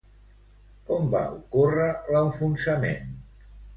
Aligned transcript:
Com 0.87 1.11
va 1.11 1.21
ocórrer 1.35 1.91
l'enfonsament? 2.17 3.13